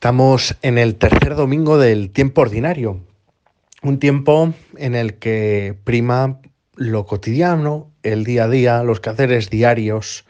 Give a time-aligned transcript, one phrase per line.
[0.00, 3.00] Estamos en el tercer domingo del tiempo ordinario,
[3.82, 6.40] un tiempo en el que prima
[6.74, 10.24] lo cotidiano, el día a día, los quehaceres diarios.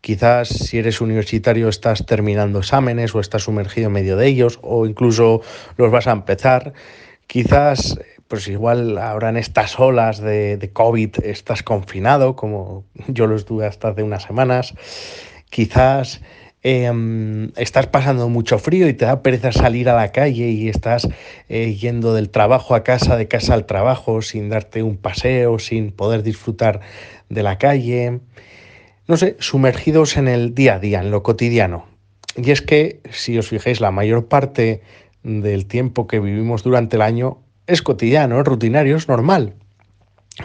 [0.00, 4.86] Quizás si eres universitario estás terminando exámenes o estás sumergido en medio de ellos o
[4.86, 5.42] incluso
[5.76, 6.72] los vas a empezar.
[7.26, 7.98] Quizás,
[8.28, 13.66] pues igual ahora en estas olas de, de COVID estás confinado, como yo lo estuve
[13.66, 14.72] hasta hace unas semanas.
[15.50, 16.20] Quizás
[16.62, 21.08] Em, estás pasando mucho frío y te da pereza salir a la calle y estás
[21.48, 25.90] eh, yendo del trabajo a casa, de casa al trabajo, sin darte un paseo, sin
[25.90, 26.80] poder disfrutar
[27.30, 28.20] de la calle.
[29.08, 31.86] No sé, sumergidos en el día a día, en lo cotidiano.
[32.36, 34.82] Y es que, si os fijáis, la mayor parte
[35.22, 39.54] del tiempo que vivimos durante el año es cotidiano, es rutinario, es normal.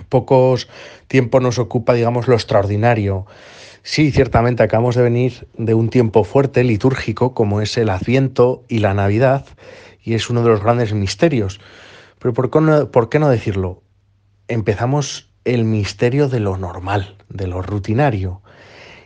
[0.08, 0.70] Pocos
[1.08, 3.26] tiempo nos ocupa, digamos, lo extraordinario,
[3.88, 8.80] Sí, ciertamente acabamos de venir de un tiempo fuerte, litúrgico, como es el Adviento y
[8.80, 9.46] la Navidad,
[10.04, 11.62] y es uno de los grandes misterios.
[12.18, 13.84] Pero ¿por qué no, por qué no decirlo?
[14.48, 18.42] Empezamos el misterio de lo normal, de lo rutinario,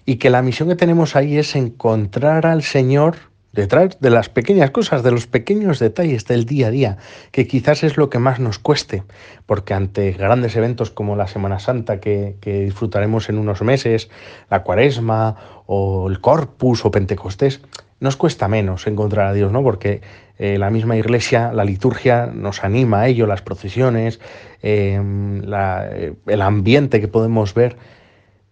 [0.06, 3.18] y que la misión que tenemos ahí es encontrar al Señor
[3.52, 6.98] detrás de las pequeñas cosas, de los pequeños detalles del día a día,
[7.32, 9.04] que quizás es lo que más nos cueste,
[9.46, 14.10] porque ante grandes eventos como la Semana Santa que, disfrutaremos en unos meses,
[14.50, 17.62] la Cuaresma o el Corpus o Pentecostés,
[18.00, 19.62] nos cuesta menos encontrar a Dios, ¿no?
[19.62, 20.02] Porque
[20.38, 24.22] eh, la misma iglesia, la liturgia nos anima a ello, las procesiones,
[24.62, 27.76] em, eh, el ambiente que podemos ver,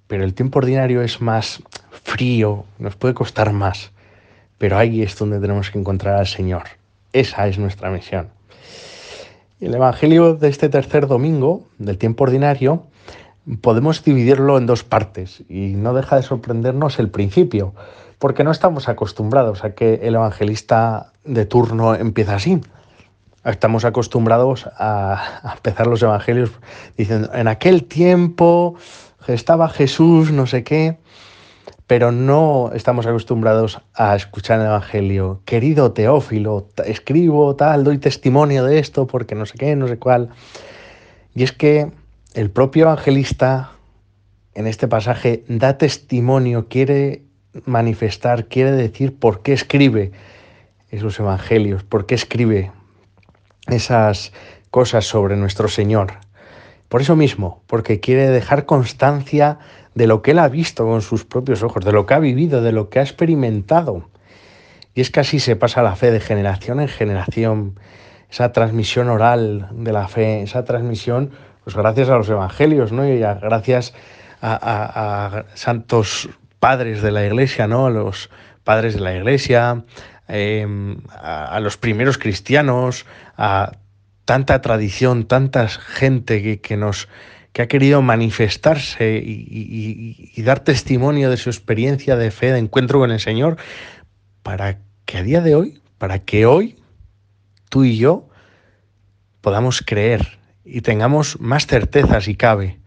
[0.08, 1.64] pero el tiempo ordinario es más
[2.04, 3.92] frío, nos puede costar más
[4.58, 6.64] pero ahí es donde tenemos que encontrar al Señor.
[7.14, 8.30] Esa es nuestra misión.
[9.60, 12.84] El Evangelio de este tercer domingo del tiempo ordinario
[13.62, 17.74] podemos dividirlo en dos partes y no deja de sorprendernos el principio,
[18.20, 22.62] porque no estamos acostumbrados a que el evangelista de turno empiece así.
[23.44, 26.52] Estamos acostumbrados a, empezar los evangelios
[26.98, 28.76] diciendo, en aquel tiempo
[29.28, 30.98] estaba Jesús, no sé qué,
[31.88, 35.42] pero no estamos acostumbrados a escuchar el Evangelio.
[35.46, 40.30] Querido Teófilo, escribo tal, doy testimonio de esto porque no sé qué, no sé cuál.
[41.34, 41.92] Y es que
[42.34, 43.72] el propio evangelista
[44.54, 47.24] en este pasaje da testimonio, quiere
[47.66, 50.12] manifestar, quiere decir por qué escribe
[50.90, 52.72] esos evangelios, por qué escribe
[53.68, 54.34] esas
[54.72, 56.14] cosas sobre nuestro Señor.
[56.90, 59.60] Por eso mismo, porque quiere dejar constancia
[59.98, 62.62] de lo que él ha visto con sus propios ojos, de lo que ha vivido,
[62.62, 64.08] de lo que ha experimentado.
[64.94, 67.80] Y es que así se pasa la fe de generación en generación,
[68.30, 71.32] esa transmisión oral de la fe, esa transmisión,
[71.64, 73.08] pues gracias a los evangelios, ¿no?
[73.08, 73.96] Y gracias
[74.40, 76.30] a, santos
[76.60, 77.88] padres de la iglesia, ¿no?
[77.88, 78.30] A los
[78.64, 79.84] padres de la iglesia,
[80.28, 83.72] em, a, los primeros cristianos, a
[84.26, 87.10] tanta tradición, tanta gente que nos
[87.58, 93.10] que ha querido manifestarse y, dar testimonio de su experiencia de fe, de encuentro con
[93.10, 93.58] el Señor,
[94.44, 96.78] para que a día de hoy, para que hoy
[97.70, 98.30] tú y yo
[99.42, 102.80] podamos creer y tengamos más certeza si cabe.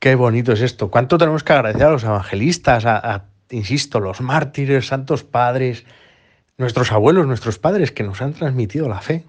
[0.00, 0.90] Qué bonito es esto.
[0.90, 5.84] ¿Cuánto tenemos que agradecer a los evangelistas, a, insisto, los mártires, santos padres,
[6.58, 9.24] nuestros abuelos, nuestros padres que nos han transmitido la fe?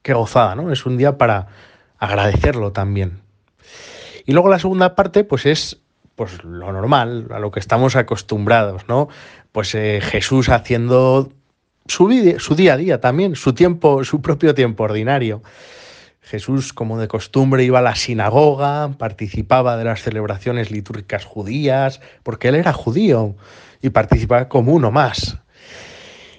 [0.00, 0.72] Qué gozada, ¿no?
[0.72, 1.48] Es un día para
[1.98, 3.25] agradecerlo también.
[4.24, 5.80] Y luego la segunda parte, pues es
[6.14, 9.08] pues lo normal, a lo que estamos acostumbrados, ¿no?
[9.52, 11.30] Pues eh, Jesús haciendo
[11.86, 15.42] su, su día a día también, su tiempo, su propio tiempo ordinario.
[16.22, 22.48] Jesús, como de costumbre, iba a la sinagoga, participaba de las celebraciones litúrgicas judías, porque
[22.48, 23.36] él era judío
[23.80, 25.38] y participaba como uno más.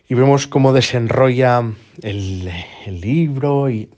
[0.09, 1.63] Y vemos cómo desenrolla
[2.01, 2.51] el,
[2.85, 3.89] libro y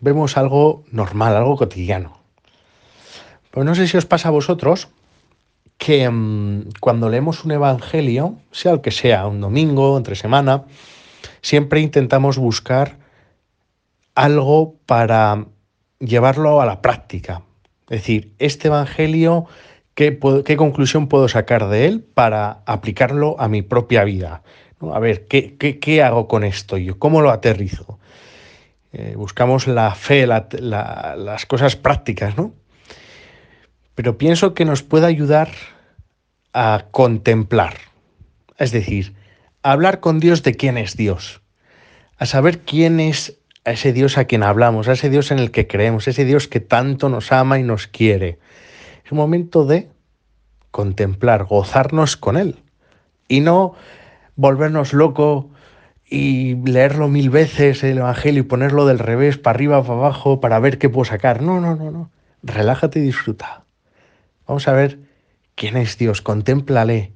[0.00, 2.15] vemos algo normal, algo cotidiano.
[3.56, 4.88] Pues no sé si os pasa a vosotros
[5.78, 10.64] que mm, cuando leemos un evangelio, sea el que sea, un domingo, entre semana,
[11.40, 12.98] siempre intentamos buscar
[14.14, 15.46] algo para
[16.00, 17.44] llevarlo a la práctica.
[17.88, 19.46] Es decir, este evangelio,
[19.94, 20.18] ¿qué,
[20.58, 24.42] conclusión puedo sacar de él para aplicarlo a mi propia vida?
[24.92, 26.98] A ver, ¿qué, hago con esto yo?
[26.98, 27.98] ¿Cómo lo aterrizo?
[28.92, 32.52] Eh, buscamos la fe, las cosas prácticas, ¿no?
[33.96, 35.48] Pero pienso que nos puede ayudar
[36.52, 37.74] a contemplar,
[38.58, 39.14] es decir,
[39.62, 41.40] a hablar con Dios de quién es Dios,
[42.18, 45.66] a saber quién es ese Dios a quien hablamos, a ese Dios en el que
[45.66, 48.38] creemos, ese Dios que tanto nos ama y nos quiere.
[49.04, 49.88] Es un momento de
[50.70, 52.62] contemplar, gozarnos con Él
[53.28, 53.74] y no
[54.36, 55.46] volvernos locos
[56.04, 60.60] y leerlo mil veces el Evangelio y ponerlo del revés, para arriba, para abajo, para
[60.60, 61.42] ver qué puedo sacar.
[61.42, 62.10] No, no, no, no.
[62.42, 63.65] Relájate y disfruta.
[64.46, 64.98] Vamos a ver
[65.54, 67.12] quién es Dios, contémplale,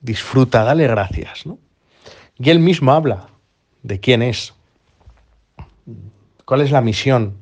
[0.00, 1.46] disfruta, dale gracias.
[1.46, 1.58] ¿no?
[2.38, 3.28] Y él mismo habla
[3.82, 4.54] de quién es,
[6.44, 7.38] cuál es la misión.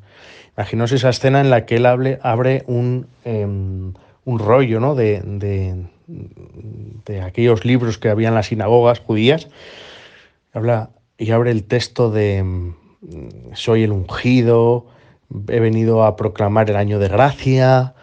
[0.56, 3.94] Imaginaos esa escena en la que él abre un, em,
[4.24, 4.94] un rollo ¿no?
[4.94, 9.48] de, de, de aquellos libros que había en las sinagogas judías
[10.52, 12.74] Habla y abre el texto de mm,
[13.54, 14.86] soy el ungido,
[15.48, 17.94] he venido a proclamar el año de gracia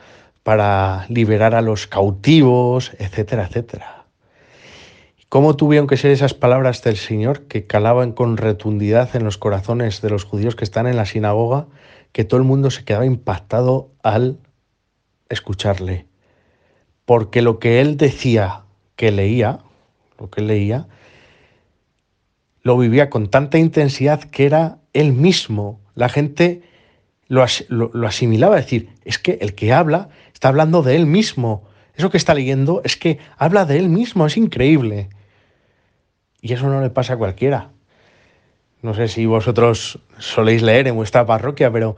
[0.47, 4.05] para liberar a los cautivos, etcétera, etcétera.
[5.27, 10.01] ¿Cómo tuvieron que ser esas palabras del Señor que calaban con retundidad en los corazones
[10.01, 11.67] de los judíos que están en la sinagoga,
[12.13, 14.39] que todo el mundo se quedaba impactado al
[15.27, 16.05] escucharle?
[17.03, 18.61] Porque lo que él decía
[18.95, 19.59] que leía,
[20.17, 20.87] lo que él leía,
[22.61, 25.81] lo vivía con tanta intensidad que era él mismo.
[25.93, 26.63] La gente
[27.27, 27.43] lo,
[28.05, 31.63] asimilaba, es decir, es que el que habla está hablando de él mismo.
[31.95, 35.09] Eso que está leyendo es que habla de él mismo, es increíble.
[36.41, 37.71] Y eso no le pasa a cualquiera.
[38.83, 41.97] No sé si vosotros soléis leer en vuestra parroquia, pero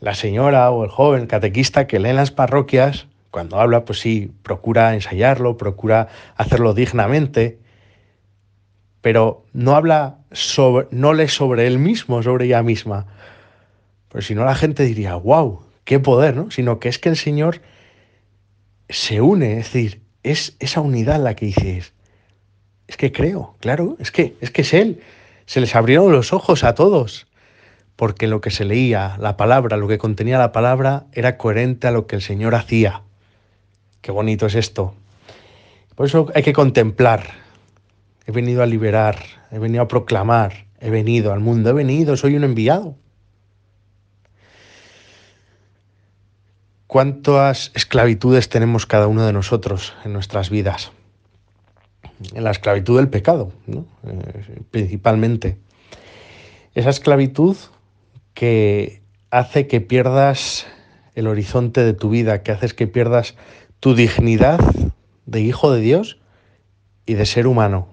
[0.00, 4.32] la señora o el joven, catequista que lee en las parroquias, cuando habla, pues sí,
[4.42, 7.58] procura ensayarlo, procura hacerlo dignamente,
[9.02, 13.08] pero no habla sobre, no lee sobre él mismo, sobre ella misma.
[14.08, 16.50] Pues si no la gente diría, wow, qué poder, ¿no?
[16.50, 17.60] Sino que es que el Señor
[18.88, 21.92] se une, es decir, es esa unidad la que dices,
[22.86, 25.00] es que creo, claro, es que, es que es Él.
[25.46, 27.26] Se les abrieron los ojos a todos,
[27.96, 31.90] porque lo que se leía, la palabra, lo que contenía la palabra, era coherente a
[31.90, 33.02] lo que el Señor hacía.
[34.00, 34.94] Qué bonito es esto.
[35.94, 37.30] Por eso hay que contemplar,
[38.26, 39.18] he venido a liberar,
[39.50, 42.96] he venido a proclamar, he venido al mundo, he venido, soy un enviado.
[46.94, 50.92] ¿Cuántas esclavitudes tenemos cada uno de nosotros en nuestras vidas?
[52.32, 55.58] En la esclavitud del pecado, eh, principalmente.
[56.76, 57.56] Esa esclavitud
[58.32, 59.02] que
[59.32, 60.68] hace que pierdas
[61.16, 63.34] el horizonte de tu vida, que haces que pierdas
[63.80, 64.60] tu dignidad
[65.26, 66.20] de hijo de Dios
[67.06, 67.88] y de ser humano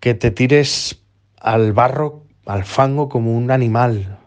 [0.00, 1.00] que te tires
[1.40, 4.18] al barro, al fango como un animal,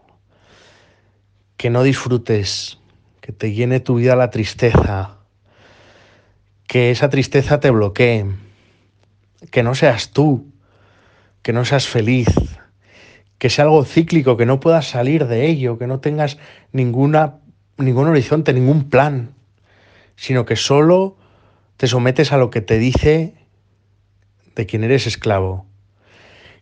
[1.56, 2.81] que no disfrutes,
[3.22, 5.18] que te llene tu vida la tristeza,
[6.66, 8.26] que esa tristeza te bloquee,
[9.52, 10.52] que no seas tú,
[11.40, 12.26] que no seas feliz,
[13.38, 16.38] que sea algo cíclico, que no puedas salir de ello, que no tengas
[16.72, 17.38] ninguna,
[17.78, 19.34] ningún horizonte, ningún plan,
[20.16, 21.16] sino que solo
[21.76, 23.34] te sometes a lo que te dice
[24.56, 25.66] de quien eres esclavo,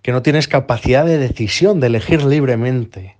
[0.03, 3.17] que no tienes capacidad de decisión, de elegir libremente.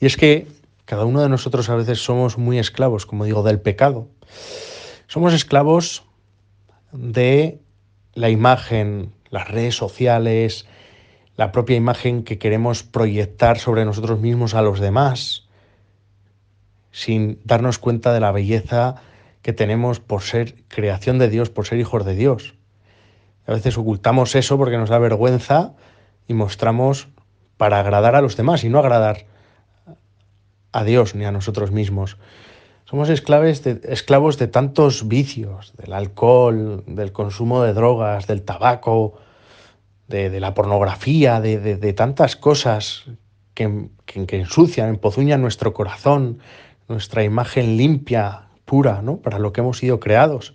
[0.00, 0.46] Y es que
[0.84, 4.08] cada uno de nosotros a veces somos muy esclavos, como digo, del pecado.
[5.06, 6.04] Somos esclavos
[6.92, 7.60] de
[8.14, 10.66] la imagen, las redes sociales,
[11.36, 15.48] la propia imagen que queremos proyectar sobre nosotros mismos a los demás,
[16.90, 18.96] sin darnos cuenta de la belleza
[19.40, 22.54] que tenemos por ser creación de Dios, por ser hijos de Dios.
[23.46, 25.74] A veces ocultamos eso porque nos da vergüenza
[26.28, 27.08] y mostramos
[27.56, 29.26] para agradar a los demás y no agradar
[30.72, 32.16] a Dios ni a nosotros mismos.
[32.84, 39.14] Somos esclaves de, esclavos de tantos vicios, del alcohol, del consumo de drogas, del tabaco,
[40.08, 43.04] de, la pornografía, de, tantas cosas
[43.54, 46.40] que, que, ensucian, empozuñan nuestro corazón,
[46.88, 49.18] nuestra imagen limpia, pura, ¿no?
[49.18, 50.54] Para lo que hemos sido creados.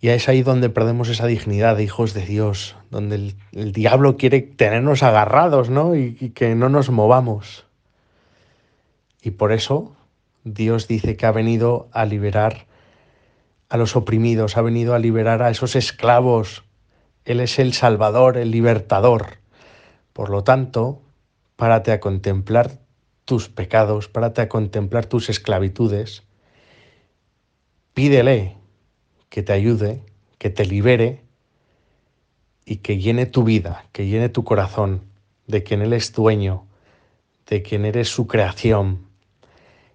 [0.00, 4.40] Y es ahí donde perdemos esa dignidad de hijos de Dios, donde el, diablo quiere
[4.40, 5.94] tenernos agarrados, ¿no?
[5.94, 7.66] Y que no nos movamos.
[9.24, 9.96] Y por eso
[10.44, 12.66] Dios dice que ha venido a liberar
[13.70, 16.62] a los oprimidos, ha venido a liberar a esos esclavos.
[17.24, 19.38] Él es el Salvador, el libertador.
[20.12, 21.00] Por lo tanto,
[21.56, 22.78] párate a contemplar
[23.24, 26.22] tus pecados, párate a contemplar tus esclavitudes.
[27.94, 28.58] Pídele
[29.30, 30.02] que te ayude,
[30.36, 31.22] que te libere
[32.66, 35.04] y que llene tu vida, que llene tu corazón
[35.46, 36.66] de quien Él es dueño,
[37.46, 39.13] de quien eres su creación.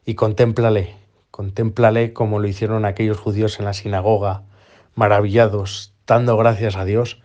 [0.10, 0.96] Y contémplale,
[1.30, 4.42] contémplale como lo hicieron aquellos judíos en la sinagoga,
[4.96, 7.22] maravillados, dando gracias a Dios,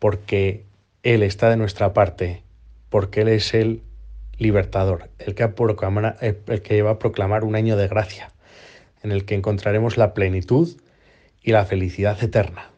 [0.00, 0.64] porque
[1.04, 2.42] Él está de nuestra parte,
[2.88, 3.82] porque Él es el
[4.36, 8.32] libertador, el que, el que va a proclamar un año de gracia,
[9.04, 10.76] en el que encontraremos la plenitud
[11.40, 12.72] y la felicidad eterna.